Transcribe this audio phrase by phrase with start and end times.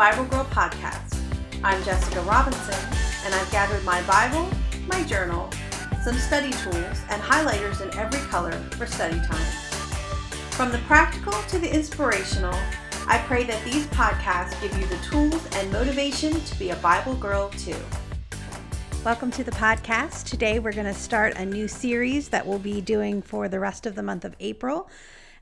[0.00, 1.20] Bible Girl podcast.
[1.62, 2.74] I'm Jessica Robinson,
[3.26, 4.48] and I've gathered my Bible,
[4.86, 5.50] my journal,
[6.02, 9.46] some study tools, and highlighters in every color for study time.
[10.52, 12.54] From the practical to the inspirational,
[13.06, 17.16] I pray that these podcasts give you the tools and motivation to be a Bible
[17.16, 17.76] girl too.
[19.04, 20.24] Welcome to the podcast.
[20.24, 23.84] Today we're going to start a new series that we'll be doing for the rest
[23.84, 24.88] of the month of April.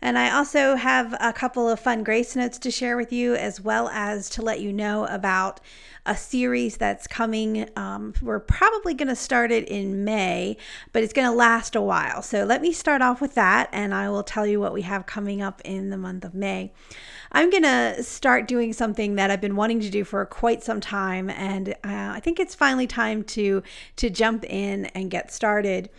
[0.00, 3.60] And I also have a couple of fun grace notes to share with you, as
[3.60, 5.60] well as to let you know about
[6.06, 7.68] a series that's coming.
[7.76, 10.56] Um, we're probably going to start it in May,
[10.92, 12.22] but it's going to last a while.
[12.22, 15.04] So let me start off with that, and I will tell you what we have
[15.04, 16.72] coming up in the month of May.
[17.32, 20.80] I'm going to start doing something that I've been wanting to do for quite some
[20.80, 23.62] time, and uh, I think it's finally time to
[23.96, 25.90] to jump in and get started.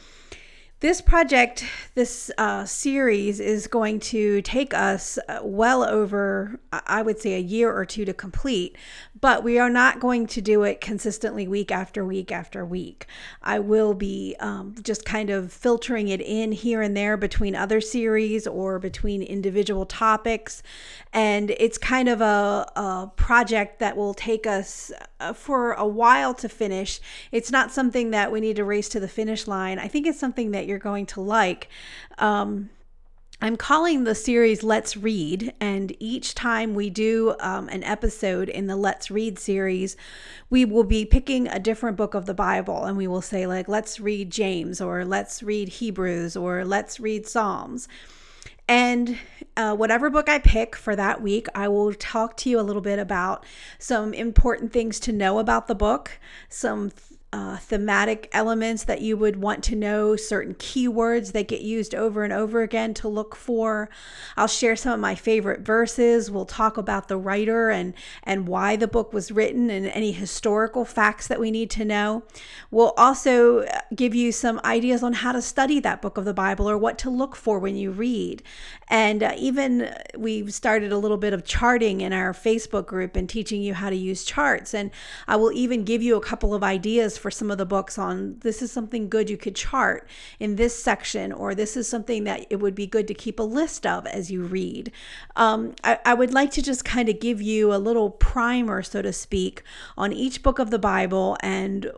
[0.82, 7.20] This project, this uh, series, is going to take us uh, well over, I would
[7.20, 8.78] say, a year or two to complete,
[9.22, 13.06] but we are not going to do it consistently week after week after week.
[13.42, 17.82] I will be um, just kind of filtering it in here and there between other
[17.82, 20.64] series or between individual topics.
[21.14, 26.34] And it's kind of a, a project that will take us uh, for a while
[26.36, 27.00] to finish.
[27.32, 29.80] It's not something that we need to race to the finish line.
[29.80, 31.68] I think it's something that you're going to like.
[32.18, 32.70] Um,
[33.42, 38.68] I'm calling the series Let's Read, and each time we do um, an episode in
[38.68, 39.96] the Let's Read series,
[40.50, 43.70] we will be picking a different book of the Bible and we will say, like,
[43.70, 47.88] let's read James, or let's read Hebrews, or let's read Psalms.
[48.68, 49.18] And
[49.56, 52.82] uh, whatever book I pick for that week, I will talk to you a little
[52.82, 53.46] bit about
[53.78, 56.92] some important things to know about the book, some
[57.32, 62.24] uh, thematic elements that you would want to know, certain keywords that get used over
[62.24, 63.88] and over again to look for.
[64.36, 66.32] I'll share some of my favorite verses.
[66.32, 67.94] We'll talk about the writer and,
[68.24, 72.24] and why the book was written and any historical facts that we need to know.
[72.72, 76.34] We'll also uh, give you some ideas on how to study that book of the
[76.34, 78.42] Bible or what to look for when you read.
[78.88, 83.30] And uh, even we've started a little bit of charting in our Facebook group and
[83.30, 84.74] teaching you how to use charts.
[84.74, 84.90] And
[85.28, 88.40] I will even give you a couple of ideas for some of the books on
[88.40, 90.08] this is something good you could chart
[90.40, 93.44] in this section, or this is something that it would be good to keep a
[93.44, 94.92] list of as you read.
[95.36, 99.02] Um, I, I would like to just kind of give you a little primer, so
[99.02, 99.64] to speak,
[99.98, 101.92] on each book of the Bible and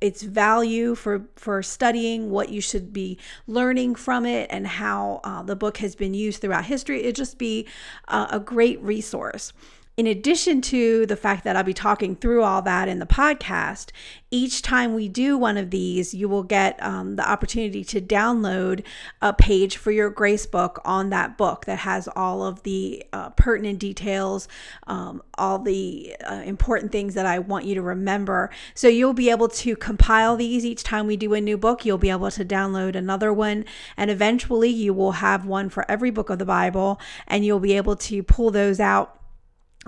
[0.00, 5.42] its value for, for studying, what you should be learning from it, and how uh,
[5.42, 7.00] the book has been used throughout history.
[7.00, 7.66] It'd just be
[8.06, 9.52] uh, a great resource
[9.98, 13.90] in addition to the fact that I'll be talking through all that in the podcast,
[14.30, 18.84] each time we do one of these, you will get um, the opportunity to download
[19.20, 23.30] a page for your grace book on that book that has all of the uh,
[23.30, 24.46] pertinent details,
[24.86, 28.50] um, all the uh, important things that I want you to remember.
[28.74, 31.84] So you'll be able to compile these each time we do a new book.
[31.84, 33.64] You'll be able to download another one,
[33.96, 37.76] and eventually you will have one for every book of the Bible, and you'll be
[37.76, 39.17] able to pull those out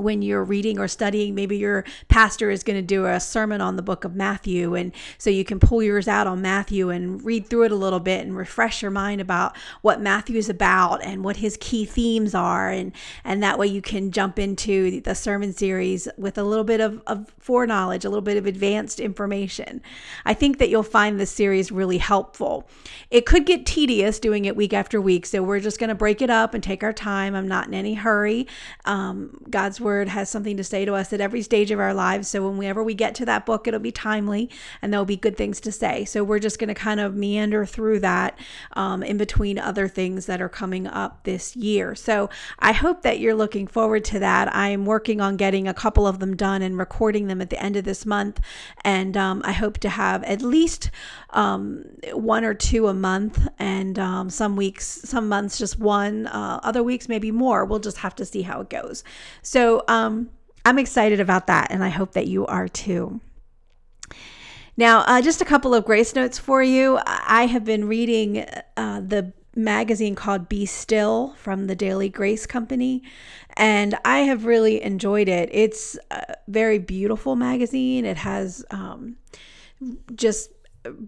[0.02, 3.76] when you're reading or studying, maybe your pastor is going to do a sermon on
[3.76, 4.74] the book of Matthew.
[4.74, 8.00] And so you can pull yours out on Matthew and read through it a little
[8.00, 12.34] bit and refresh your mind about what Matthew is about and what his key themes
[12.34, 12.70] are.
[12.70, 12.92] And,
[13.24, 17.02] and that way you can jump into the sermon series with a little bit of,
[17.06, 19.82] of foreknowledge, a little bit of advanced information.
[20.24, 22.68] I think that you'll find this series really helpful.
[23.10, 25.26] It could get tedious doing it week after week.
[25.26, 27.34] So we're just going to break it up and take our time.
[27.34, 28.46] I'm not in any hurry.
[28.84, 31.92] Um, God's word word has something to say to us at every stage of our
[31.92, 32.28] lives.
[32.28, 34.48] So whenever we get to that book, it'll be timely
[34.80, 36.04] and there'll be good things to say.
[36.04, 38.38] So we're just going to kind of meander through that
[38.74, 41.96] um, in between other things that are coming up this year.
[41.96, 42.30] So
[42.60, 44.54] I hope that you're looking forward to that.
[44.54, 47.74] I'm working on getting a couple of them done and recording them at the end
[47.76, 48.40] of this month.
[48.84, 50.90] And um, I hope to have at least
[51.30, 56.26] um, one or two a month, and um, some weeks, some months, just one.
[56.26, 57.65] Uh, other weeks, maybe more.
[57.65, 59.04] We'll just have to see how it goes.
[59.42, 60.30] So um,
[60.64, 63.20] I'm excited about that, and I hope that you are too.
[64.76, 66.98] Now, uh, just a couple of grace notes for you.
[67.06, 68.46] I have been reading
[68.76, 73.02] uh, the magazine called Be Still from the Daily Grace Company,
[73.56, 75.48] and I have really enjoyed it.
[75.52, 78.04] It's a very beautiful magazine.
[78.04, 79.16] It has um,
[80.14, 80.50] just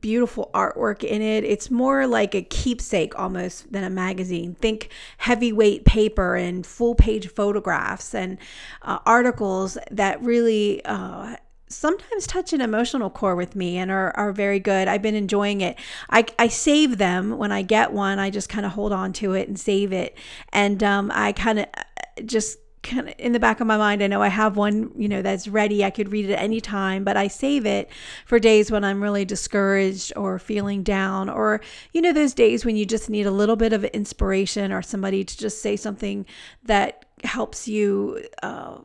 [0.00, 1.44] beautiful artwork in it.
[1.44, 4.54] It's more like a keepsake almost than a magazine.
[4.54, 8.38] Think heavyweight paper and full page photographs and
[8.82, 11.36] uh, articles that really uh,
[11.68, 14.88] sometimes touch an emotional core with me and are, are very good.
[14.88, 15.78] I've been enjoying it.
[16.10, 18.18] I, I save them when I get one.
[18.18, 20.16] I just kind of hold on to it and save it.
[20.52, 24.02] And um, I kind of uh, just kind of in the back of my mind,
[24.02, 25.84] I know I have one, you know, that's ready.
[25.84, 27.90] I could read it any time, but I save it
[28.26, 31.60] for days when I'm really discouraged or feeling down, or,
[31.92, 35.24] you know, those days when you just need a little bit of inspiration or somebody
[35.24, 36.26] to just say something
[36.64, 38.24] that helps you.
[38.42, 38.78] Uh,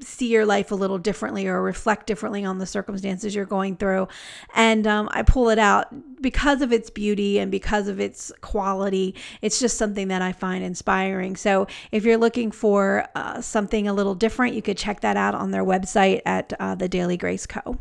[0.00, 4.06] see your life a little differently or reflect differently on the circumstances you're going through.
[4.54, 5.86] And um, I pull it out
[6.20, 9.14] because of its beauty and because of its quality.
[9.40, 11.36] It's just something that I find inspiring.
[11.36, 15.34] So if you're looking for uh, something a little different, you could check that out
[15.34, 17.78] on their website at uh, the Daily Grace Co.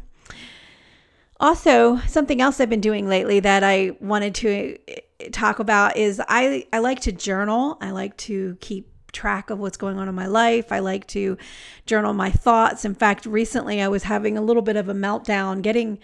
[1.39, 6.21] Also, something else I've been doing lately that I wanted to uh, talk about is
[6.27, 7.77] I, I like to journal.
[7.79, 10.71] I like to keep track of what's going on in my life.
[10.71, 11.37] I like to
[11.85, 12.85] journal my thoughts.
[12.85, 15.99] In fact, recently I was having a little bit of a meltdown getting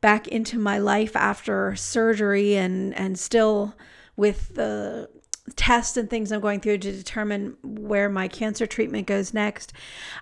[0.00, 3.74] back into my life after surgery and and still
[4.16, 5.08] with the
[5.56, 9.72] tests and things I'm going through to determine where my cancer treatment goes next.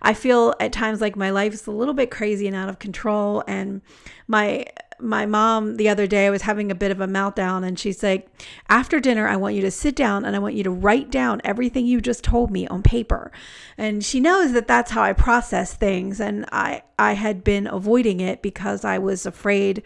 [0.03, 2.79] I feel at times like my life is a little bit crazy and out of
[2.79, 3.83] control and
[4.29, 4.67] my
[5.01, 8.03] my mom the other day I was having a bit of a meltdown and she's
[8.03, 8.29] like
[8.69, 11.41] after dinner I want you to sit down and I want you to write down
[11.45, 13.31] everything you just told me on paper.
[13.77, 18.21] And she knows that that's how I process things and I I had been avoiding
[18.21, 19.83] it because I was afraid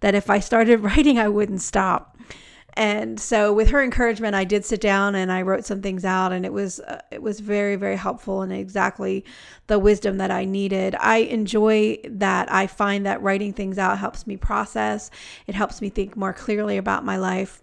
[0.00, 2.13] that if I started writing I wouldn't stop.
[2.76, 6.32] And so with her encouragement, I did sit down and I wrote some things out
[6.32, 9.24] and it was uh, it was very very helpful and exactly
[9.68, 10.96] the wisdom that I needed.
[10.98, 12.52] I enjoy that.
[12.52, 15.10] I find that writing things out helps me process.
[15.46, 17.62] It helps me think more clearly about my life.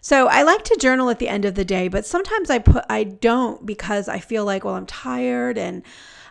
[0.00, 2.84] So I like to journal at the end of the day, but sometimes I put
[2.88, 5.82] I don't because I feel like well I'm tired and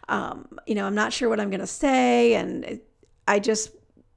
[0.07, 2.79] um, you know I'm not sure what I'm going to say and
[3.27, 3.71] I just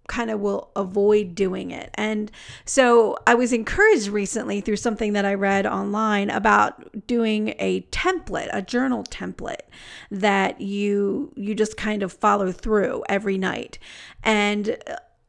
[0.09, 1.91] kind of will avoid doing it.
[1.95, 2.31] And
[2.65, 8.49] so I was encouraged recently through something that I read online about doing a template,
[8.53, 9.69] a journal template
[10.11, 13.79] that you you just kind of follow through every night.
[14.25, 14.77] And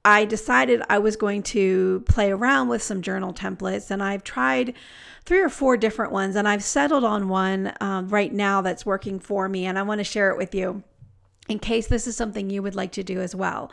[0.06, 4.74] I decided I was going to play around with some journal templates and I've tried
[5.26, 9.20] three or four different ones and I've settled on one um, right now that's working
[9.20, 10.84] for me and I want to share it with you
[11.50, 13.72] in case this is something you would like to do as well.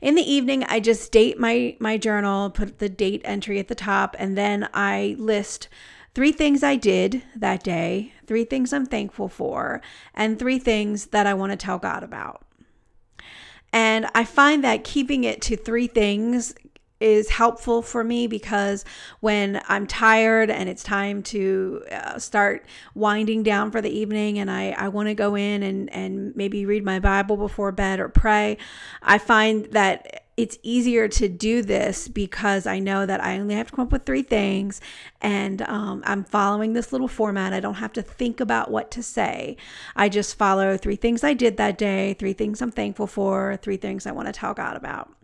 [0.00, 3.74] In the evening, I just date my my journal, put the date entry at the
[3.74, 5.68] top, and then I list
[6.14, 9.82] three things I did that day, three things I'm thankful for,
[10.14, 12.42] and three things that I want to tell God about.
[13.72, 16.54] And I find that keeping it to three things
[17.00, 18.84] is helpful for me because
[19.20, 22.64] when I'm tired and it's time to uh, start
[22.94, 26.64] winding down for the evening and I, I want to go in and, and maybe
[26.64, 28.56] read my Bible before bed or pray,
[29.02, 33.68] I find that it's easier to do this because I know that I only have
[33.68, 34.82] to come up with three things
[35.22, 37.54] and um, I'm following this little format.
[37.54, 39.56] I don't have to think about what to say.
[39.94, 43.78] I just follow three things I did that day, three things I'm thankful for, three
[43.78, 45.15] things I want to tell God about.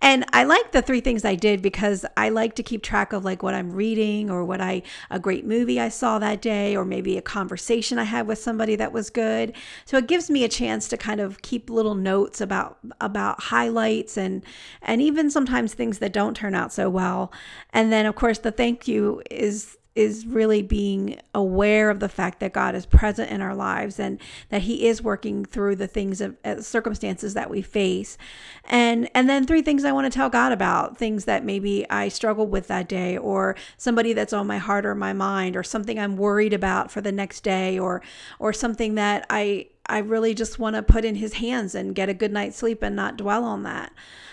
[0.00, 3.24] And I like the three things I did because I like to keep track of
[3.24, 6.84] like what I'm reading or what I a great movie I saw that day or
[6.84, 9.54] maybe a conversation I had with somebody that was good.
[9.84, 14.16] So it gives me a chance to kind of keep little notes about about highlights
[14.16, 14.44] and
[14.80, 17.32] and even sometimes things that don't turn out so well.
[17.70, 22.40] And then of course the thank you is is really being aware of the fact
[22.40, 24.18] that God is present in our lives and
[24.48, 28.16] that he is working through the things of uh, circumstances that we face.
[28.64, 32.08] And and then three things I want to tell God about, things that maybe I
[32.08, 35.98] struggled with that day or somebody that's on my heart or my mind or something
[35.98, 38.02] I'm worried about for the next day or
[38.38, 42.08] or something that I I really just want to put in his hands and get
[42.08, 43.92] a good night's sleep and not dwell on that.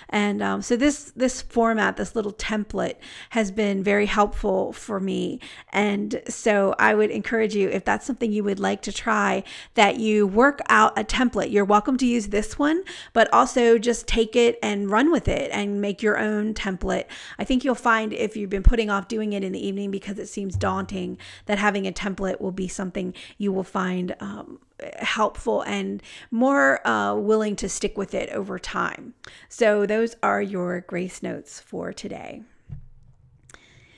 [0.10, 2.96] And um, so this this format, this little template,
[3.30, 5.40] has been very helpful for me.
[5.72, 9.44] And so I would encourage you, if that's something you would like to try,
[9.76, 11.52] that you work out a template.
[11.52, 15.52] You're welcome to use this one, but also just take it and run with it
[15.52, 17.06] and make your own template.
[17.38, 20.18] I think you'll find if you've been putting off doing it in the evening because
[20.18, 24.16] it seems daunting, that having a template will be something you will find.
[24.20, 24.60] Um,
[24.98, 29.14] helpful and more uh, willing to stick with it over time.
[29.48, 32.44] So, those are your grace notes for today.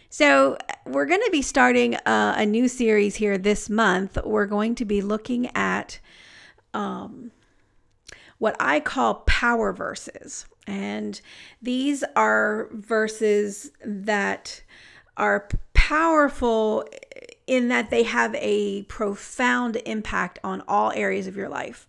[0.09, 4.17] So, we're going to be starting a, a, new series here this month.
[4.23, 5.99] We're going to be looking at
[6.73, 7.31] um,
[8.37, 10.45] what I call power verses.
[10.67, 11.19] And
[11.61, 14.63] these are verses that
[15.17, 16.87] are powerful
[17.51, 21.85] in that they have a profound impact on all areas of your life.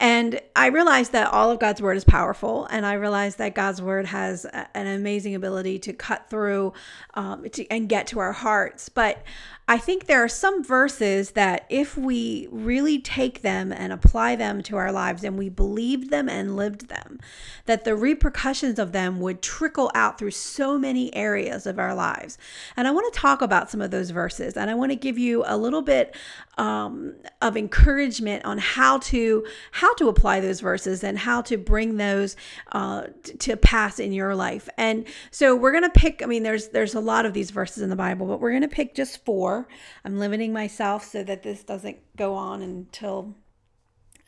[0.00, 3.82] And I realize that all of God's word is powerful, and I realize that God's
[3.82, 6.72] word has a, an amazing ability to cut through
[7.14, 8.88] um, to, and get to our hearts.
[8.88, 9.24] But
[9.70, 14.62] I think there are some verses that if we really take them and apply them
[14.62, 17.20] to our lives and we believed them and lived them,
[17.66, 22.38] that the repercussions of them would trickle out through so many areas of our lives.
[22.78, 25.18] And I want to talk about some of those verses and I want to give
[25.18, 26.16] you a little bit
[26.56, 31.96] um, of encouragement on how to how to apply those verses and how to bring
[31.96, 32.36] those
[32.72, 33.04] uh,
[33.38, 34.68] to pass in your life.
[34.76, 36.22] And so we're gonna pick.
[36.22, 38.68] I mean, there's there's a lot of these verses in the Bible, but we're gonna
[38.68, 39.68] pick just four
[40.04, 43.34] I'm limiting myself so that this doesn't go on until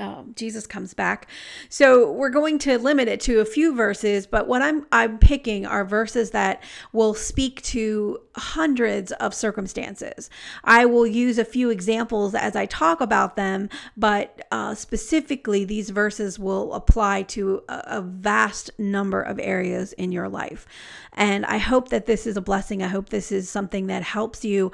[0.00, 1.28] um, Jesus comes back.
[1.68, 5.66] So we're going to limit it to a few verses, but what I'm I'm picking
[5.66, 10.30] are verses that will speak to hundreds of circumstances.
[10.64, 15.90] I will use a few examples as I talk about them, but uh, specifically these
[15.90, 20.66] verses will apply to a, a vast number of areas in your life.
[21.12, 22.82] And I hope that this is a blessing.
[22.82, 24.72] I hope this is something that helps you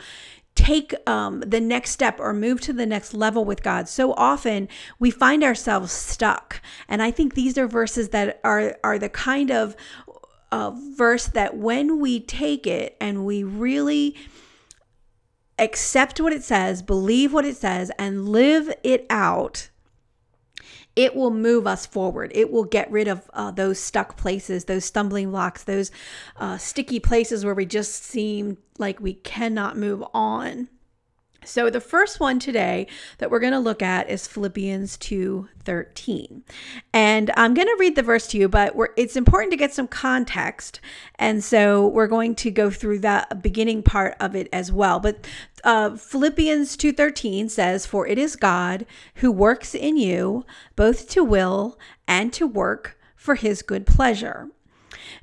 [0.57, 3.89] take um, the next step or move to the next level with God.
[3.89, 8.99] So often we find ourselves stuck, and I think these are verses that are are
[8.99, 9.77] the kind of
[10.97, 14.17] verse that when we take it and we really
[15.59, 19.69] accept what it says, believe what it says, and live it out
[20.97, 22.33] it will move us forward.
[22.35, 25.91] It will get rid of uh, those stuck places, those stumbling blocks, those
[26.39, 30.69] uh, sticky places where we just seem like we cannot move on.
[31.47, 32.89] So the first one today
[33.19, 36.43] that we're going to look at is Philippians 2:13.
[36.93, 39.87] And I'm going to read the verse to you, but it's important to get some
[39.87, 40.81] context.
[41.17, 44.99] And so we're going to go through that beginning part of it as well.
[44.99, 45.27] But
[45.63, 48.85] uh, Philippians 2:13 says, "For it is God
[49.17, 54.51] who works in you both to will and to work for his good pleasure."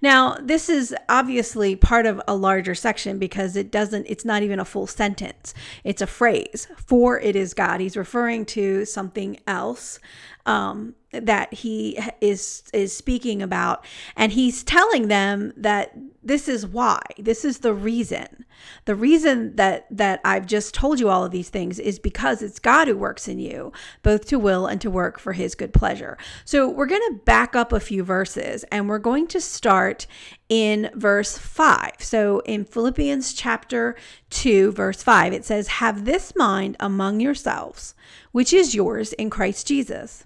[0.03, 4.59] Now, this is obviously part of a larger section because it doesn't, it's not even
[4.59, 5.53] a full sentence.
[5.85, 7.79] It's a phrase, for it is God.
[7.79, 9.99] He's referring to something else
[10.45, 15.93] um, that he is is speaking about and he's telling them that
[16.23, 18.45] this is why this is the reason.
[18.85, 22.59] The reason that that I've just told you all of these things is because it's
[22.59, 26.17] God who works in you both to will and to work for his good pleasure.
[26.45, 30.07] So we're going to back up a few verses and we're going to start
[30.49, 33.95] in verse 5 so in Philippians chapter
[34.29, 37.95] 2 verse 5 it says have this mind among yourselves
[38.33, 40.25] which is yours in Christ Jesus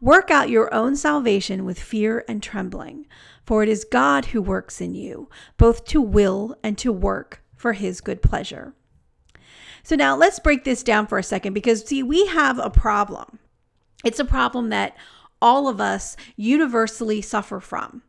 [0.00, 3.06] work out your own salvation with fear and trembling.
[3.44, 7.72] For it is God who works in you, both to will and to work for
[7.72, 8.74] his good pleasure.
[9.82, 13.38] So now let's break this down for a second because, see, we have a problem.
[14.04, 14.96] It's a problem that
[15.40, 18.02] all of us universally suffer from.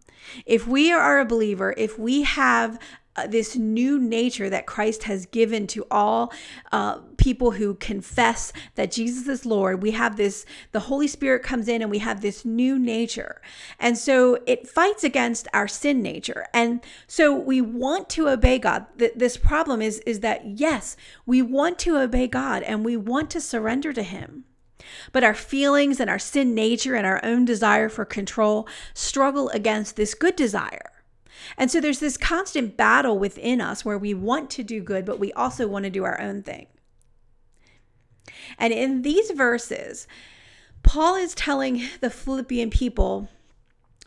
[0.45, 2.79] If we are a believer, if we have
[3.15, 6.31] uh, this new nature that Christ has given to all
[6.71, 9.81] uh, people who confess that Jesus is Lord.
[9.81, 13.41] We have this, the Holy Spirit comes in and we have this new nature.
[13.79, 16.45] And so it fights against our sin nature.
[16.53, 18.85] And so we want to obey God.
[18.95, 23.41] This problem is, is that, yes, we want to obey God and we want to
[23.41, 24.45] surrender to Him.
[25.11, 29.95] But our feelings and our sin nature and our own desire for control struggle against
[29.95, 30.91] this good desire.
[31.57, 35.19] And so there's this constant battle within us where we want to do good, but
[35.19, 36.67] we also want to do our own thing.
[38.57, 40.07] And in these verses,
[40.83, 43.29] Paul is telling the Philippian people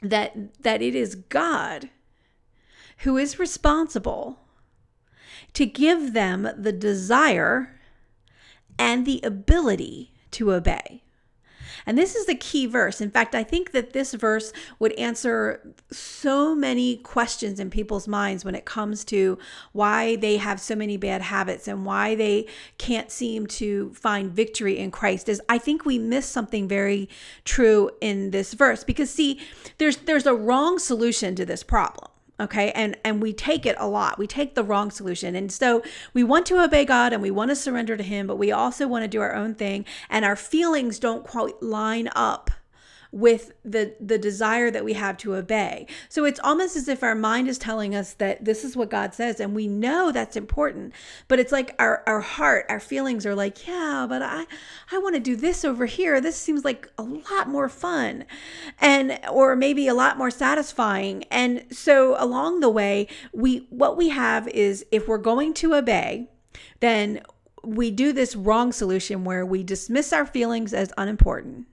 [0.00, 1.90] that that it is God
[2.98, 4.40] who is responsible
[5.54, 7.78] to give them the desire
[8.78, 11.01] and the ability to obey.
[11.86, 13.00] And this is the key verse.
[13.00, 18.44] In fact, I think that this verse would answer so many questions in people's minds
[18.44, 19.38] when it comes to
[19.72, 22.46] why they have so many bad habits and why they
[22.78, 25.28] can't seem to find victory in Christ.
[25.28, 27.08] Is I think we miss something very
[27.44, 29.40] true in this verse because see,
[29.78, 32.11] there's there's a wrong solution to this problem
[32.42, 32.70] okay?
[32.72, 34.18] And and we take it a lot.
[34.18, 35.34] We take the wrong solution.
[35.34, 35.82] And so
[36.14, 38.86] we want to obey god and we want to surrender to him but we also
[38.86, 42.50] want to do our own thing and our feelings don't quite line up
[43.12, 45.86] with the the desire that we have to obey.
[46.08, 49.14] So it's almost as if our mind is telling us that this is what God
[49.14, 50.94] says and we know that's important,
[51.28, 54.46] but it's like our our heart, our feelings are like, yeah, but I
[54.90, 56.20] I want to do this over here.
[56.20, 58.24] This seems like a lot more fun
[58.80, 61.24] and or maybe a lot more satisfying.
[61.24, 66.30] And so along the way, we what we have is if we're going to obey,
[66.80, 67.20] then
[67.62, 71.66] we do this wrong solution where we dismiss our feelings as unimportant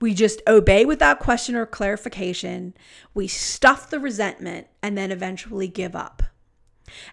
[0.00, 2.74] we just obey without question or clarification.
[3.14, 6.22] We stuff the resentment and then eventually give up.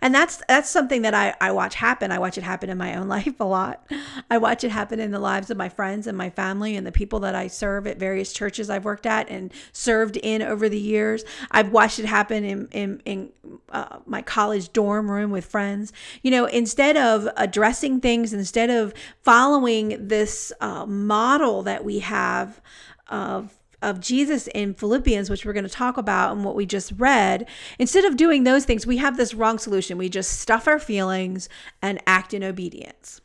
[0.02, 2.12] And that's that's something that I, I watch happen.
[2.12, 3.86] I watch it happen in my own life a lot.
[4.30, 6.92] I watch it happen in the lives of my friends and my family and the
[6.92, 10.80] people that I serve at various churches I've worked at and served in over the
[10.80, 11.24] years.
[11.52, 13.32] I've watched it happen in in, in
[13.70, 15.94] uh, my college dorm room with friends.
[16.22, 22.62] You know, instead of addressing things, instead of following this uh, model that we have
[23.08, 23.54] of
[23.86, 27.48] of Jesus in Philippians, which we're going to talk about and what we just read,
[27.80, 29.98] instead of doing those things, we have this wrong solution.
[29.98, 31.48] We just stuff our feelings
[31.82, 33.22] and act in obedience.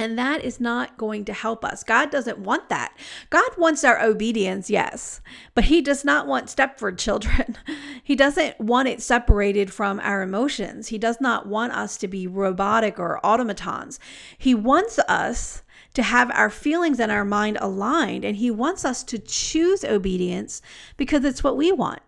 [0.00, 1.84] And that is not going to help us.
[1.84, 2.96] God doesn't want that.
[3.28, 5.20] God wants our obedience, yes,
[5.54, 7.58] but He does not want Stepford children.
[8.02, 10.88] he doesn't want it separated from our emotions.
[10.88, 14.00] He does not want us to be robotic or automatons.
[14.38, 18.24] He wants us to have our feelings and our mind aligned.
[18.24, 20.62] And He wants us to choose obedience
[20.96, 22.00] because it's what we want.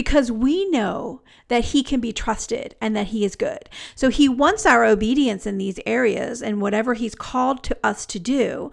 [0.00, 3.68] Because we know that he can be trusted and that he is good.
[3.94, 8.18] So he wants our obedience in these areas and whatever he's called to us to
[8.18, 8.70] do.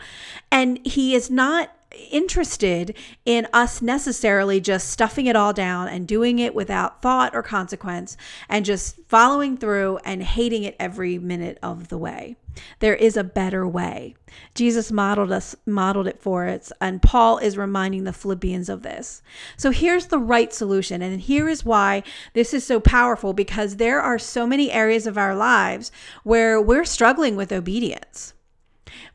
[0.50, 1.77] And he is not
[2.12, 7.42] interested in us necessarily just stuffing it all down and doing it without thought or
[7.42, 8.18] consequence
[8.50, 12.36] and just following through and hating it every minute of the way.
[12.80, 14.16] There is a better way.
[14.56, 19.22] Jesus modeled us modeled it for us and Paul is reminding the Philippians of this.
[19.56, 24.02] So here's the right solution and here is why this is so powerful because there
[24.02, 25.92] are so many areas of our lives
[26.24, 28.34] where we're struggling with obedience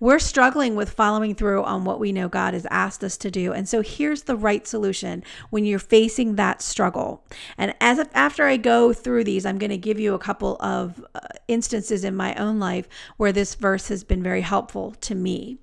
[0.01, 3.53] we're struggling with following through on what we know God has asked us to do.
[3.53, 7.25] And so here's the right solution when you're facing that struggle.
[7.57, 11.05] And as after I go through these, I'm going to give you a couple of
[11.15, 15.59] uh, instances in my own life where this verse has been very helpful to me.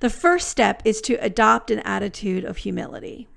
[0.00, 3.28] The first step is to adopt an attitude of humility.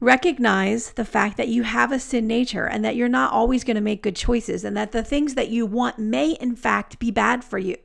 [0.00, 3.74] Recognize the fact that you have a sin nature and that you're not always going
[3.74, 7.10] to make good choices, and that the things that you want may, in fact, be
[7.10, 7.76] bad for you.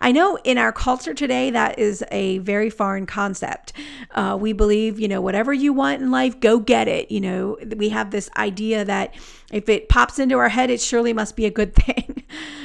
[0.00, 3.72] I know in our culture today, that is a very foreign concept.
[4.12, 7.10] Uh, we believe, you know, whatever you want in life, go get it.
[7.10, 9.14] You know, we have this idea that
[9.52, 12.24] if it pops into our head, it surely must be a good thing.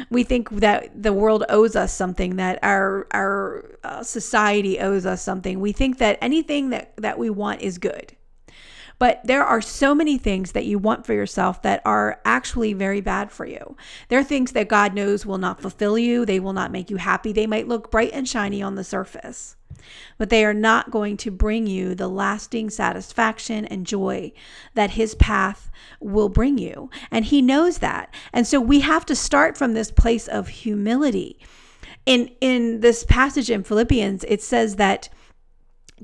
[0.10, 5.22] we think that the world owes us something, that our our uh, society owes us
[5.22, 5.60] something.
[5.60, 8.16] We think that anything that that we want is good.
[9.02, 13.02] But there are so many things that you want for yourself that are actually very
[13.02, 13.76] bad for you.
[14.10, 16.98] There are things that God knows will not fulfill you, they will not make you
[16.98, 17.32] happy.
[17.34, 19.56] They might look bright and shiny on the surface,
[20.20, 24.34] but they are not going to bring you the lasting satisfaction and joy
[24.76, 26.92] that His path will bring you.
[27.10, 28.14] And He knows that.
[28.32, 31.40] And so we have to start from this place of humility.
[32.06, 35.10] In, in this passage in Philippians, it says that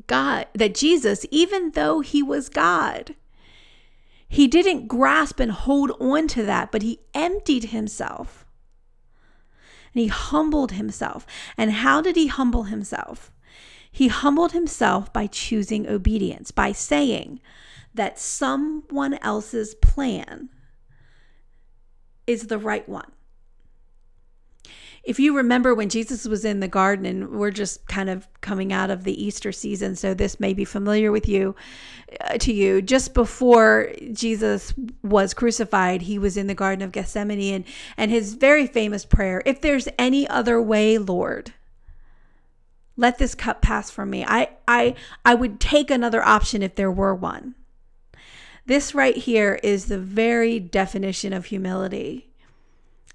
[0.06, 3.16] God, that Jesus, even though he was God,
[4.30, 8.46] he didn't grasp and hold on to that, but he emptied himself.
[9.94, 11.26] And he humbled himself.
[11.58, 13.32] And how did he humble himself?
[13.92, 17.40] He humbled himself by choosing obedience, by saying
[17.94, 20.50] that someone else's plan
[22.28, 23.12] is the right one
[25.08, 28.74] if you remember when Jesus was in the garden, and we're just kind of coming
[28.74, 31.56] out of the Easter season, so this may be familiar with you,
[32.20, 32.82] uh, to you.
[32.82, 37.64] Just before Jesus was crucified, he was in the Garden of Gethsemane, and
[37.96, 41.54] and his very famous prayer: "If there's any other way, Lord."
[43.00, 44.26] Let this cup pass from me.
[44.26, 47.54] I, I, I would take another option if there were one.
[48.66, 52.27] This right here is the very definition of humility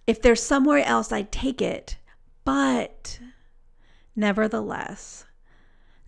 [0.07, 1.97] if there's somewhere else, I'd take it.
[2.45, 3.21] But
[4.15, 5.25] Nevertheless,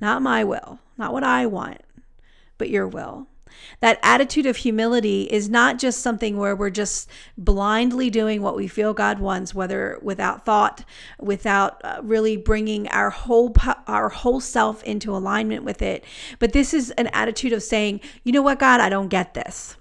[0.00, 1.80] not my will, not what I want,
[2.58, 3.28] but your will.
[3.80, 8.66] That attitude of humility is not just something where we're just blindly doing what we
[8.66, 10.84] feel God wants, whether without thought,
[11.20, 13.54] without uh, really bringing our whole
[13.86, 16.04] our whole self into alignment with it.
[16.40, 19.76] But this is an attitude of saying, you know what, God, I don't get this.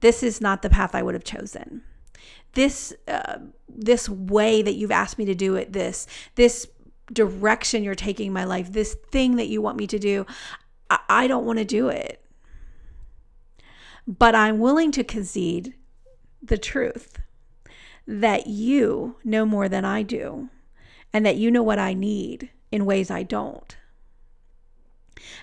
[0.00, 1.82] This is not the path I would have chosen.
[2.56, 3.38] This uh,
[3.68, 6.66] this way that you've asked me to do it, this this
[7.12, 10.24] direction you're taking my life, this thing that you want me to do,
[10.88, 12.24] I, I don't want to do it.
[14.06, 15.74] But I'm willing to concede
[16.42, 17.18] the truth
[18.06, 20.48] that you know more than I do
[21.12, 23.76] and that you know what I need in ways I don't.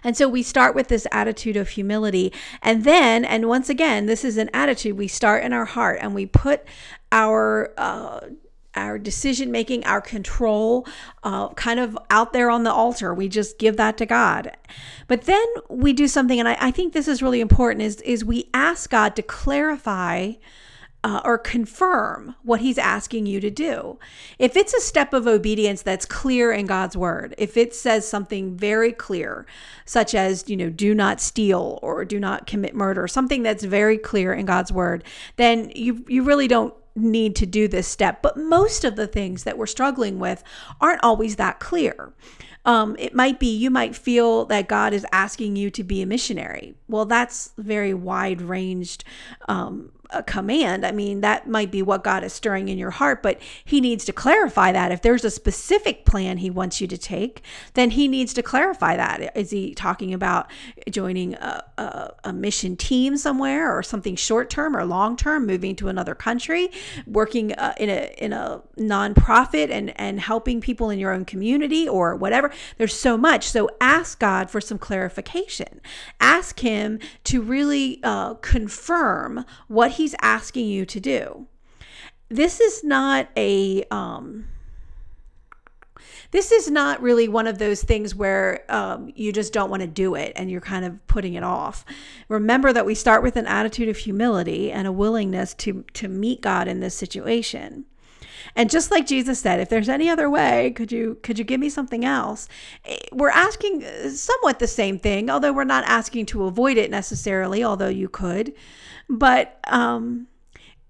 [0.04, 2.32] And so we start with this attitude of humility.
[2.62, 6.14] And then, and once again, this is an attitude we start in our heart and
[6.14, 6.64] we put
[7.12, 8.22] our uh,
[8.76, 10.88] our decision making, our control,
[11.24, 13.14] uh, kind of out there on the altar.
[13.14, 14.56] We just give that to God.
[15.08, 18.26] But then we do something, and I, I think this is really important: is is
[18.26, 20.34] we ask God to clarify.
[21.06, 24.00] Uh, or confirm what he's asking you to do.
[24.40, 28.56] If it's a step of obedience that's clear in God's word, if it says something
[28.56, 29.46] very clear,
[29.84, 33.98] such as, you know, do not steal or do not commit murder, something that's very
[33.98, 35.04] clear in God's word,
[35.36, 38.22] then you you really don't need to do this step.
[38.22, 40.42] But most of the things that we're struggling with
[40.80, 42.14] aren't always that clear.
[42.66, 46.06] Um, it might be you might feel that God is asking you to be a
[46.06, 46.76] missionary.
[46.88, 49.04] Well, that's very wide ranged
[49.50, 50.86] um, a command.
[50.86, 54.06] I mean, that might be what God is stirring in your heart, but He needs
[54.06, 54.92] to clarify that.
[54.92, 57.42] If there's a specific plan He wants you to take,
[57.74, 59.36] then He needs to clarify that.
[59.36, 60.52] Is He talking about
[60.90, 65.76] joining a, a, a mission team somewhere, or something short term or long term, moving
[65.78, 66.70] to another country,
[67.08, 71.88] working uh, in a in a nonprofit and and helping people in your own community
[71.88, 72.52] or whatever?
[72.78, 73.48] There's so much.
[73.48, 75.82] So ask God for some clarification.
[76.20, 81.48] Ask Him to really uh, confirm what He he's asking you to do.
[82.28, 84.48] This is not a um,
[86.32, 89.88] this is not really one of those things where um, you just don't want to
[89.88, 91.86] do it and you're kind of putting it off.
[92.28, 96.42] Remember that we start with an attitude of humility and a willingness to to meet
[96.42, 97.86] God in this situation.
[98.56, 101.62] And just like Jesus said, if there's any other way, could you could you give
[101.62, 102.50] me something else?
[102.84, 107.64] Eh, we're asking somewhat the same thing, although we're not asking to avoid it necessarily,
[107.64, 108.54] although you could.
[109.14, 110.28] But um,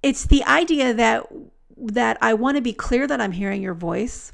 [0.02, 1.28] it's the idea that
[1.76, 4.32] that I want to be clear that I'm hearing your voice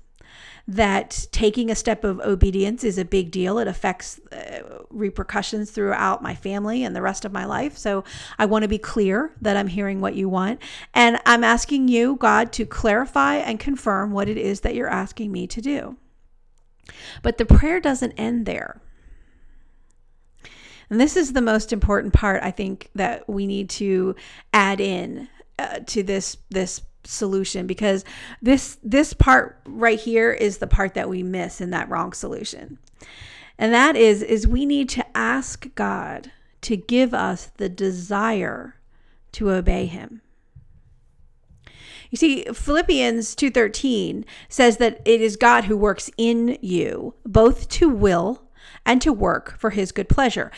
[0.68, 3.58] that taking a step of obedience is a big deal.
[3.58, 7.76] It affects uh, repercussions throughout my family and the rest of my life.
[7.76, 8.04] So
[8.38, 10.62] I want to be clear that I'm hearing what you want.
[10.94, 15.32] And I'm asking you, God, to clarify and confirm what it is that you're asking
[15.32, 15.98] me to do.
[17.24, 18.80] But the prayer doesn't end there.
[20.90, 24.16] And this is the most important part I think that we need to
[24.54, 28.04] add in uh, to this this solution because
[28.42, 32.78] this this part right here is the part that we miss in that wrong solution.
[33.58, 38.76] And that is is we need to ask God to give us the desire
[39.34, 40.22] to obey him.
[42.10, 47.90] You see, Philippians 2:13 says that it is God who works in you both to
[47.90, 48.49] will
[48.90, 50.52] and to work for his good pleasure.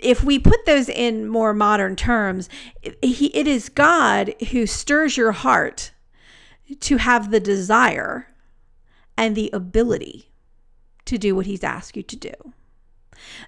[0.00, 2.48] If we put those in more modern terms,
[2.80, 5.90] it is God who stirs your heart
[6.78, 8.28] to have the desire
[9.18, 10.30] and the ability
[11.06, 12.52] to do what he's asked you to do.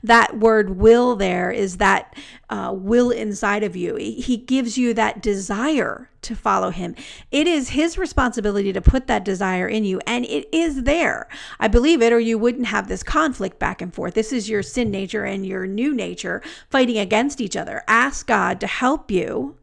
[0.02, 2.16] That word will there is that
[2.50, 3.96] uh, will inside of you.
[3.96, 6.94] He gives you that desire to follow him.
[7.30, 11.28] It is his responsibility to put that desire in you, and it is there.
[11.60, 14.14] I believe it, or you wouldn't have this conflict back and forth.
[14.14, 17.82] This is your sin nature and your new nature fighting against each other.
[17.86, 19.56] Ask God to help you.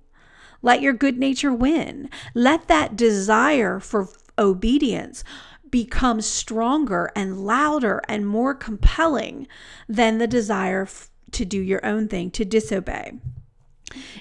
[0.61, 2.09] Let your good nature win.
[2.33, 5.23] Let that desire for obedience
[5.71, 9.47] become stronger and louder and more compelling
[9.87, 13.13] than the desire f- to do your own thing, to disobey.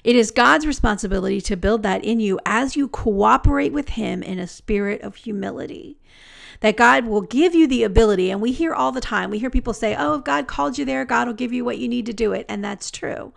[0.03, 4.39] It is God's responsibility to build that in you as you cooperate with Him in
[4.39, 5.99] a spirit of humility
[6.65, 8.31] that God will give you the ability.
[8.31, 10.87] And we hear all the time, we hear people say, oh, if God called you
[10.87, 12.47] there, God will give you what you need to do it.
[12.49, 13.35] And that's true.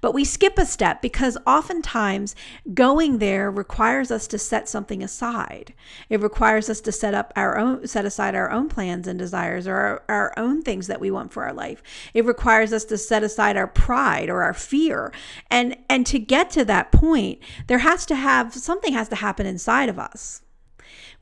[0.00, 2.34] But we skip a step because oftentimes
[2.72, 5.74] going there requires us to set something aside.
[6.08, 9.66] It requires us to set up our own, set aside our own plans and desires
[9.66, 11.82] or our, our own things that we want for our life.
[12.14, 15.12] It requires us to set aside our pride or our fear.
[15.50, 19.44] And, and to get to that point, there has to have something has to happen
[19.44, 20.40] inside of us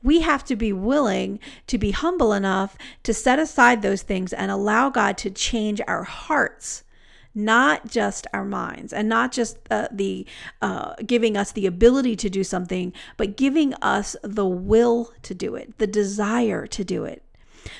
[0.01, 4.51] we have to be willing to be humble enough to set aside those things and
[4.51, 6.83] allow God to change our hearts
[7.35, 10.25] not just our minds and not just uh, the
[10.61, 15.55] uh, giving us the ability to do something but giving us the will to do
[15.55, 17.23] it the desire to do it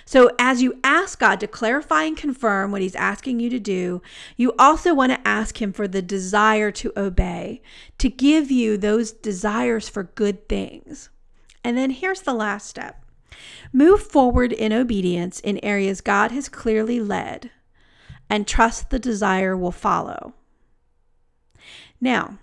[0.05, 4.01] so, as you ask God to clarify and confirm what He's asking you to do,
[4.35, 7.61] you also want to ask Him for the desire to obey,
[7.97, 11.09] to give you those desires for good things.
[11.63, 13.03] And then here's the last step.
[13.71, 17.51] Move forward in obedience in areas God has clearly led,
[18.29, 20.33] and trust the desire will follow.
[22.01, 22.37] Now,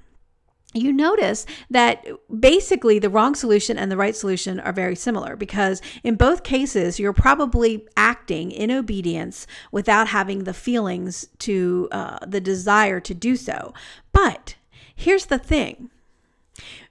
[0.74, 2.06] you notice that
[2.38, 6.98] basically the wrong solution and the right solution are very similar because in both cases
[6.98, 13.36] you're probably acting in obedience without having the feelings to uh, the desire to do
[13.36, 13.72] so.
[14.12, 14.56] But
[14.94, 15.90] here's the thing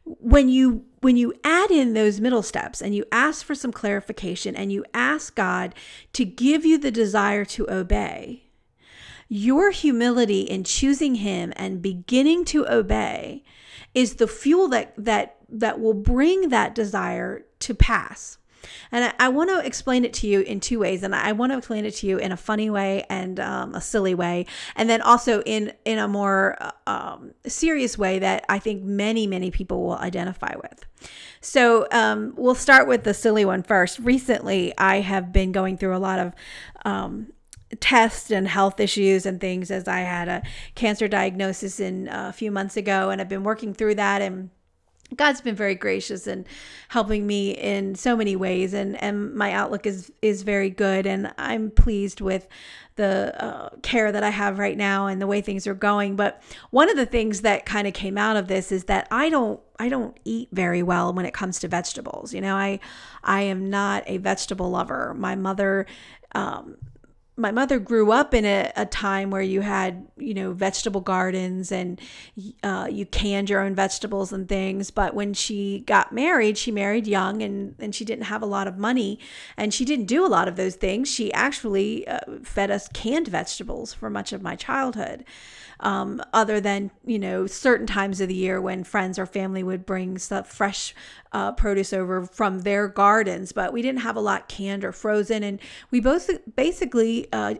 [0.05, 4.55] when you when you add in those middle steps and you ask for some clarification
[4.55, 5.75] and you ask God
[6.13, 8.45] to give you the desire to obey
[9.27, 13.43] your humility in choosing him and beginning to obey
[13.93, 18.37] is the fuel that that that will bring that desire to pass.
[18.91, 21.51] And I, I want to explain it to you in two ways, and I want
[21.51, 24.89] to explain it to you in a funny way and um, a silly way, and
[24.89, 29.51] then also in in a more uh, um, serious way that I think many many
[29.51, 30.85] people will identify with.
[31.41, 33.99] So um, we'll start with the silly one first.
[33.99, 36.33] Recently, I have been going through a lot of
[36.85, 37.27] um,
[37.79, 40.43] tests and health issues and things as I had a
[40.75, 44.49] cancer diagnosis in uh, a few months ago and I've been working through that and
[45.15, 46.47] God's been very gracious and
[46.89, 51.31] helping me in so many ways, and and my outlook is is very good, and
[51.37, 52.47] I'm pleased with
[52.95, 56.15] the uh, care that I have right now and the way things are going.
[56.15, 56.41] But
[56.71, 59.59] one of the things that kind of came out of this is that I don't
[59.77, 62.33] I don't eat very well when it comes to vegetables.
[62.33, 62.79] You know, I
[63.23, 65.13] I am not a vegetable lover.
[65.13, 65.85] My mother.
[66.33, 66.75] Um,
[67.37, 71.71] my mother grew up in a, a time where you had you know vegetable gardens
[71.71, 71.99] and
[72.63, 74.91] uh, you canned your own vegetables and things.
[74.91, 78.67] But when she got married she married young and, and she didn't have a lot
[78.67, 79.19] of money
[79.57, 81.09] and she didn't do a lot of those things.
[81.09, 85.25] She actually uh, fed us canned vegetables for much of my childhood
[85.79, 89.85] um, other than you know certain times of the year when friends or family would
[89.85, 90.93] bring stuff fresh
[91.31, 95.43] uh, produce over from their gardens but we didn't have a lot canned or frozen.
[95.43, 95.59] And
[95.91, 97.55] we both basically uh,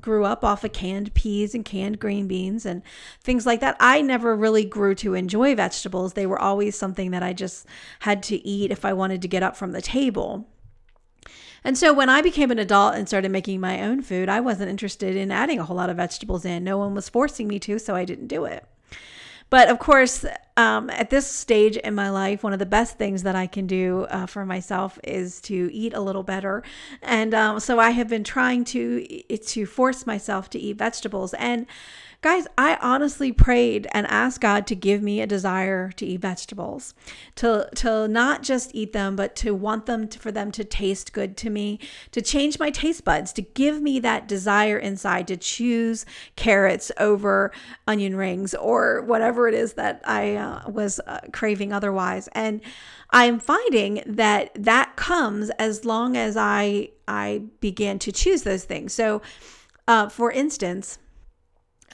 [0.00, 2.82] grew up off of canned peas and canned green beans and
[3.20, 3.76] things like that.
[3.80, 6.12] I never really grew to enjoy vegetables.
[6.14, 7.66] They were always something that i just
[8.00, 10.46] had to eat if i wanted to get up from the table
[11.64, 14.70] and so when I became an adult and started making my own food, I wasn't
[14.70, 16.62] interested in adding a whole lot of vegetables in.
[16.62, 18.66] No one was forcing me to, so I didn't do it.
[19.50, 20.24] But of course,
[20.56, 23.66] um, at this stage in my life, one of the best things that I can
[23.66, 26.62] do uh, for myself is to eat a little better.
[27.02, 31.34] And um, so I have been trying to to force myself to eat vegetables.
[31.34, 31.66] And
[32.24, 36.94] Guys, I honestly prayed and asked God to give me a desire to eat vegetables,
[37.34, 41.12] to to not just eat them, but to want them to, for them to taste
[41.12, 41.78] good to me,
[42.12, 47.52] to change my taste buds, to give me that desire inside to choose carrots over
[47.86, 52.30] onion rings or whatever it is that I uh, was uh, craving otherwise.
[52.32, 52.62] And
[53.10, 58.94] I'm finding that that comes as long as I I begin to choose those things.
[58.94, 59.20] So,
[59.86, 61.00] uh, for instance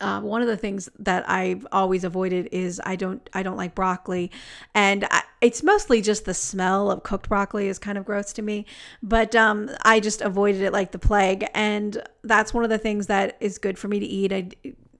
[0.00, 3.74] uh, one of the things that I've always avoided is I don't I don't like
[3.74, 4.30] broccoli,
[4.74, 8.42] and I, it's mostly just the smell of cooked broccoli is kind of gross to
[8.42, 8.66] me.
[9.02, 13.06] But um, I just avoided it like the plague, and that's one of the things
[13.08, 14.32] that is good for me to eat.
[14.32, 14.48] I,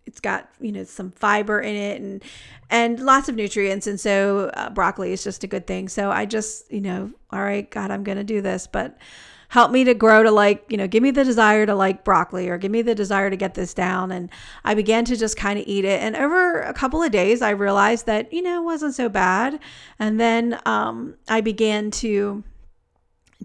[0.06, 2.22] it's got you know some fiber in it and
[2.68, 5.88] and lots of nutrients, and so uh, broccoli is just a good thing.
[5.88, 8.98] So I just you know all right, God, I'm gonna do this, but
[9.50, 12.48] help me to grow to like, you know, give me the desire to like broccoli
[12.48, 14.12] or give me the desire to get this down.
[14.12, 14.30] And
[14.64, 16.00] I began to just kind of eat it.
[16.00, 19.58] And over a couple of days, I realized that, you know, it wasn't so bad.
[19.98, 22.44] And then um, I began to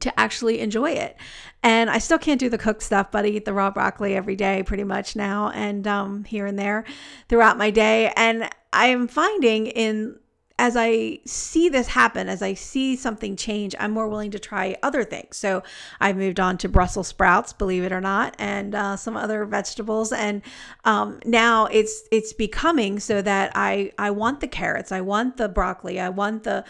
[0.02, 1.18] to actually enjoy it.
[1.64, 4.36] And I still can't do the cooked stuff, but I eat the raw broccoli every
[4.36, 6.84] day pretty much now and um, here and there
[7.30, 8.12] throughout my day.
[8.16, 10.20] And I am finding in
[10.58, 14.78] as I see this happen, as I see something change, I'm more willing to try
[14.82, 15.36] other things.
[15.36, 15.64] So
[16.00, 20.14] I've moved on to Brussels sprouts, believe it or not, and uh, some other vegetables.
[20.14, 20.42] And
[20.86, 25.50] um, now it's it's becoming so that I I want the carrots, I want the
[25.50, 26.64] broccoli, I want the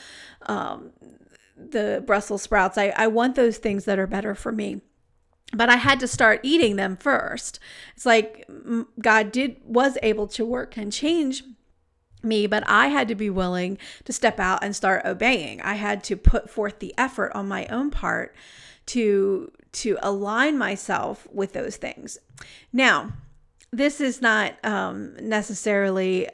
[0.48, 0.92] um,
[1.56, 2.80] the Brussels sprouts.
[2.80, 4.82] I, I want those things that are better for me
[5.54, 7.60] but I had to start eating them first.
[7.96, 8.50] It's like
[9.00, 11.44] God did was able to work and change
[12.26, 15.62] me, but I had to be willing to step out and start obeying.
[15.62, 18.36] I had to put forth the effort on my own part
[18.88, 22.18] to to align myself with those things.
[22.72, 23.12] Now,
[23.72, 26.30] this is not um, necessarily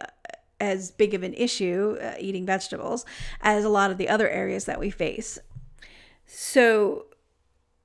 [0.59, 3.03] as big of an issue uh, eating vegetables
[3.41, 5.39] as a lot of the other areas that we face.
[6.27, 7.07] So,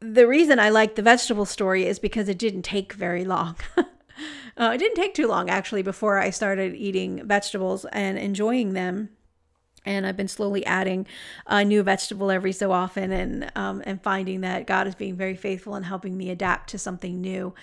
[0.00, 3.56] the reason I like the vegetable story is because it didn't take very long.
[4.58, 9.10] Uh, it didn't take too long actually before I started eating vegetables and enjoying them.
[9.84, 11.06] And I've been slowly adding
[11.46, 15.36] a new vegetable every so often, and um, and finding that God is being very
[15.36, 17.54] faithful and helping me adapt to something new.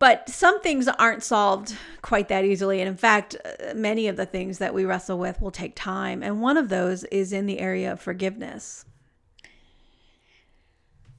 [0.00, 4.26] But some things aren't solved quite that easily, and in fact, uh, many of the
[4.26, 6.24] things that we wrestle with will take time.
[6.24, 8.84] And one of those is in the area of forgiveness.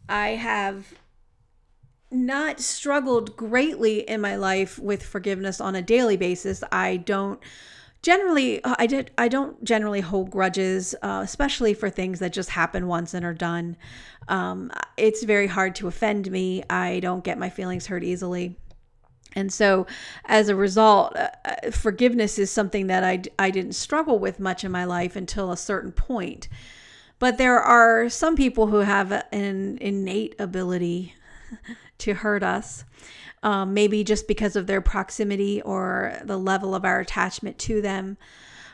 [0.10, 0.96] I have
[2.12, 6.64] not struggled greatly in my life with forgiveness on a daily basis.
[6.72, 7.40] I don't
[8.02, 12.88] generally i did i don't generally hold grudges uh, especially for things that just happen
[12.88, 13.76] once and are done.
[14.28, 16.64] Um, it's very hard to offend me.
[16.70, 18.58] I don't get my feelings hurt easily.
[19.36, 19.88] And so
[20.26, 24.64] as a result uh, uh forgiveness is something that I, I didn't struggle with much
[24.64, 26.48] in my life until a certain point.
[27.18, 31.16] But there are some people who have an innate ability
[32.00, 32.86] to hurt us.
[33.42, 38.18] Um, maybe just because of their proximity or the level of our attachment to them.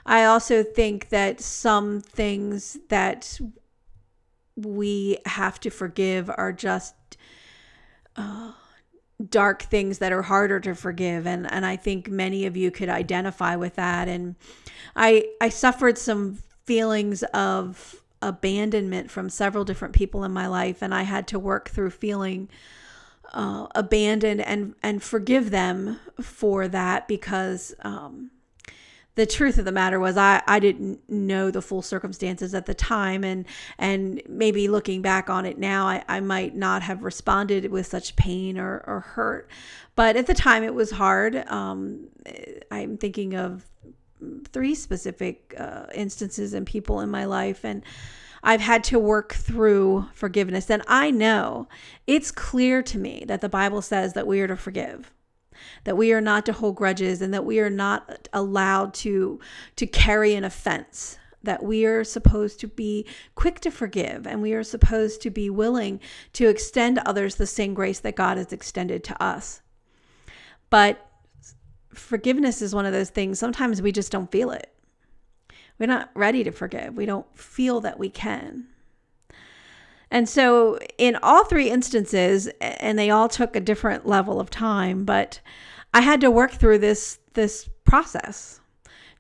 [0.08, 3.40] I also think that some things that
[4.56, 6.96] we have to forgive are just
[8.16, 8.54] uh,
[9.30, 12.90] dark things that are harder to forgive and and I think many of you could
[12.90, 14.36] identify with that and
[14.96, 20.94] I I suffered some feelings of abandonment from several different people in my life and
[20.94, 22.50] I had to work through feeling
[23.34, 28.32] uh, abandon and and forgive them for that because um,
[29.16, 32.74] the truth of the matter was I, I didn't know the full circumstances at the
[32.74, 33.46] time and
[33.78, 38.16] and maybe looking back on it now I, I might not have responded with such
[38.16, 39.50] pain or, or hurt.
[39.96, 41.36] But at the time it was hard.
[41.48, 42.08] Um,
[42.72, 43.66] i'm thinking of
[44.52, 47.84] three specific uh, instances and people in my life and
[48.48, 50.70] I've had to work through forgiveness.
[50.70, 51.68] And I know
[52.06, 55.12] it's clear to me that the Bible says that we are to forgive
[55.84, 59.40] that we are not to hold grudges and that we are not allowed to
[59.76, 64.54] to carry an offense that we are supposed to be quick to forgive and we
[64.54, 66.00] are supposed to be willing
[66.34, 69.62] to extend others the same grace that God has extended to us
[70.70, 71.10] but
[71.98, 74.72] forgiveness is one of those things sometimes we just don't feel it
[75.78, 76.96] we're not ready to forgive.
[76.96, 78.68] We don't feel that we can.
[80.12, 85.04] And so, in all three instances, and they all took a different level of time,
[85.04, 85.42] but
[85.94, 88.62] I had to work through this this process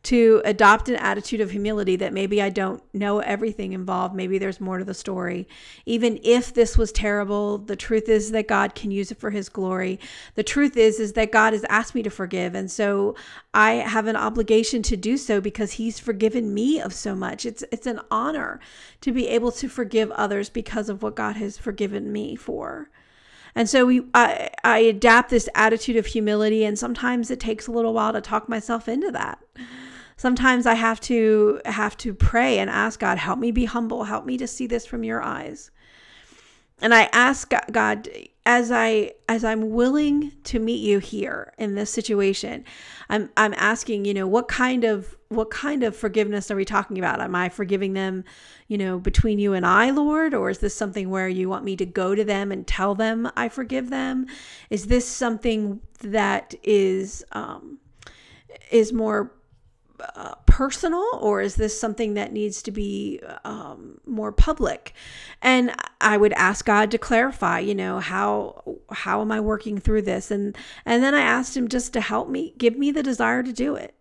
[0.05, 4.13] to adopt an attitude of humility that maybe I don't know everything involved.
[4.13, 5.47] Maybe there's more to the story.
[5.87, 9.49] Even if this was terrible, the truth is that God can use it for his
[9.49, 9.99] glory.
[10.35, 13.15] The truth is is that God has asked me to forgive and so
[13.53, 17.43] I have an obligation to do so because he's forgiven me of so much.
[17.43, 18.59] It's it's an honor
[19.01, 22.91] to be able to forgive others because of what God has forgiven me for.
[23.55, 27.71] And so we I, I adapt this attitude of humility and sometimes it takes a
[27.71, 29.39] little while to talk myself into that
[30.17, 34.25] sometimes I have to have to pray and ask God, help me be humble, help
[34.25, 35.71] me to see this from your eyes.
[36.81, 38.09] And I ask God
[38.45, 42.65] as I as I'm willing to meet you here in this situation,
[43.09, 46.97] I'm I'm asking, you know, what kind of what kind of forgiveness are we talking
[46.97, 47.21] about?
[47.21, 48.23] Am I forgiving them,
[48.67, 51.75] you know, between you and I, Lord, or is this something where you want me
[51.77, 54.27] to go to them and tell them I forgive them?
[54.69, 57.79] Is this something that is um
[58.69, 59.31] is more
[59.99, 64.93] uh, personal or is this something that needs to be um, more public?
[65.41, 70.01] And i would ask god to clarify you know how how am i working through
[70.03, 70.31] this?
[70.31, 73.53] And and then i asked him just to help me give me the desire to
[73.53, 73.95] do it.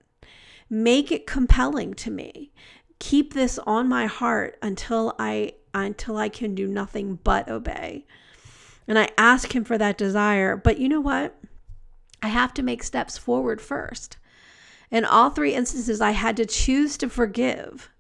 [0.70, 2.52] Make it compelling to me.
[2.98, 8.06] Keep this on my heart until i until i can do nothing but obey.
[8.88, 11.36] And i ask him for that desire but you know what?
[12.22, 14.16] I have to make steps forward first
[14.94, 17.90] in all three instances, I had to choose to forgive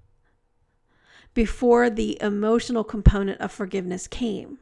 [1.34, 4.58] before the emotional component of forgiveness came.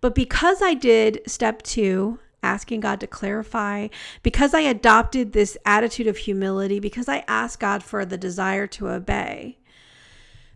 [0.00, 3.86] But because I did step two, asking God to clarify,
[4.24, 8.88] because I adopted this attitude of humility, because I asked God for the desire to
[8.88, 9.58] obey,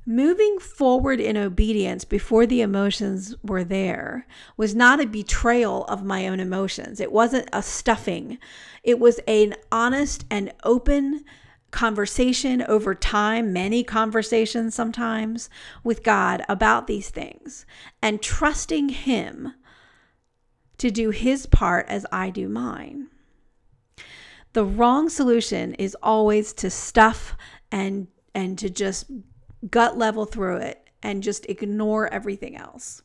[0.07, 4.25] moving forward in obedience before the emotions were there
[4.57, 7.01] was not a betrayal of my own emotions.
[7.01, 8.39] It wasn't a stuffing.
[8.85, 11.25] It was an honest and open
[11.73, 15.51] conversation over time, many conversations sometimes
[15.83, 17.67] with God about these things,
[18.01, 19.53] and trusting Him
[20.79, 23.09] to do His part as I do mine.
[24.53, 27.37] The wrong solution is always to stuff
[27.73, 29.11] and and to just
[29.71, 33.03] gut level through it and just ignore everything else.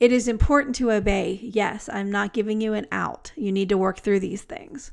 [0.00, 1.40] It is important to obey.
[1.42, 3.32] Yes, I'm not giving you an out.
[3.36, 4.92] You need to work through these things.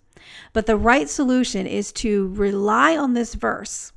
[0.52, 3.92] But the right solution is to rely on this verse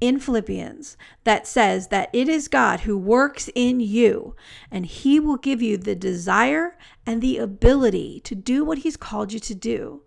[0.00, 4.36] in Philippians that says that it is God who works in you
[4.70, 6.76] and he will give you the desire
[7.06, 10.02] and the ability to do what he's called you to do,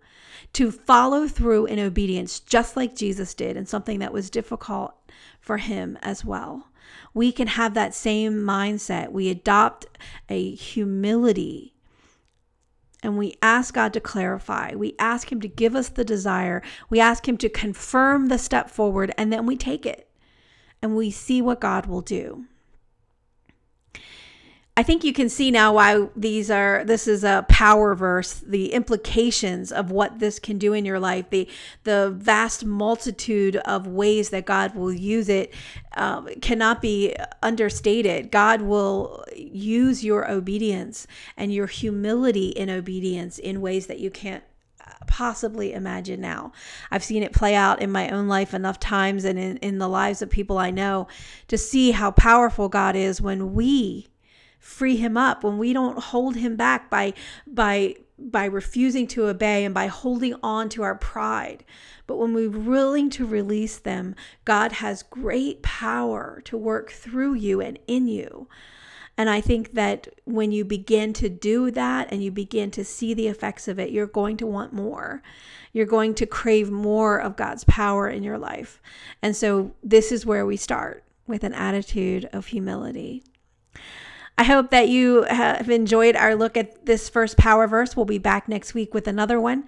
[0.52, 4.94] to follow through in obedience, just like Jesus did, and something that was difficult
[5.42, 6.68] for him as well.
[7.12, 9.12] We can have that same mindset.
[9.12, 9.86] We adopt
[10.30, 11.74] a humility
[13.02, 14.74] and we ask God to clarify.
[14.74, 16.62] We ask Him to give us the desire.
[16.88, 20.08] We ask Him to confirm the step forward, and then we take it
[20.80, 22.46] and we see what God will do.
[24.74, 28.72] I think you can see now why these are this is a power verse, the
[28.72, 31.46] implications of what this can do in your life, the
[31.84, 35.52] the vast multitude of ways that God will use it
[35.94, 38.30] um, cannot be understated.
[38.30, 41.06] God will use your obedience
[41.36, 44.42] and your humility in obedience in ways that you can't
[45.06, 46.52] possibly imagine now.
[46.90, 49.88] I've seen it play out in my own life enough times and in, in the
[49.88, 51.08] lives of people I know
[51.48, 54.08] to see how powerful God is when we
[54.62, 57.12] free him up when we don't hold him back by
[57.46, 61.64] by by refusing to obey and by holding on to our pride
[62.06, 67.60] but when we're willing to release them god has great power to work through you
[67.60, 68.46] and in you
[69.18, 73.12] and I think that when you begin to do that and you begin to see
[73.12, 75.22] the effects of it, you're going to want more.
[75.72, 78.80] You're going to crave more of God's power in your life.
[79.20, 83.22] And so this is where we start with an attitude of humility.
[84.38, 87.96] I hope that you have enjoyed our look at this first power verse.
[87.96, 89.64] We'll be back next week with another one.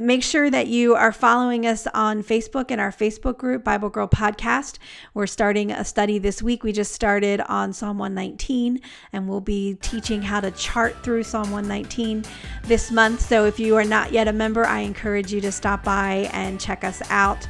[0.00, 4.08] Make sure that you are following us on Facebook in our Facebook group, Bible Girl
[4.08, 4.78] Podcast.
[5.12, 6.62] We're starting a study this week.
[6.64, 8.80] We just started on Psalm 119,
[9.12, 12.24] and we'll be teaching how to chart through Psalm 119
[12.64, 13.20] this month.
[13.20, 16.58] So if you are not yet a member, I encourage you to stop by and
[16.58, 17.46] check us out.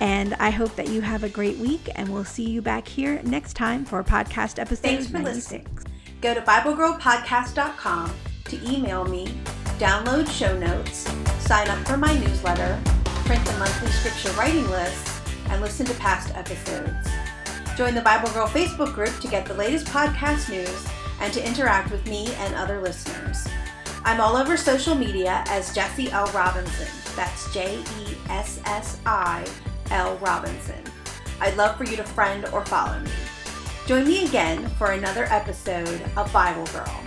[0.00, 3.20] And I hope that you have a great week, and we'll see you back here
[3.24, 5.52] next time for podcast episode Thanks for 96.
[5.52, 5.94] listening.
[6.20, 8.12] Go to BibleGirlPodcast.com
[8.46, 9.26] to email me,
[9.78, 12.80] download show notes, sign up for my newsletter,
[13.24, 17.08] print the monthly scripture writing list, and listen to past episodes.
[17.76, 20.88] Join the Bible Girl Facebook group to get the latest podcast news
[21.20, 23.46] and to interact with me and other listeners.
[24.04, 26.26] I'm all over social media as Jessi L.
[26.32, 26.88] Robinson.
[27.16, 29.44] That's J E S S I
[29.94, 30.16] L.
[30.16, 30.82] Robinson.
[31.40, 33.10] I'd love for you to friend or follow me.
[33.86, 37.00] Join me again for another episode of Bible Girl.